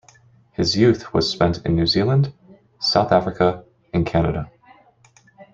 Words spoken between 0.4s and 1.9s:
His youth was spent in New